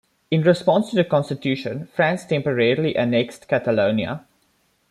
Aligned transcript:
In 0.31 0.41
response 0.41 0.89
to 0.89 0.95
the 0.95 1.03
constitution, 1.03 1.85
France 1.93 2.25
temporarily 2.25 2.95
annexed 2.95 3.47
Catalonia. 3.47 4.25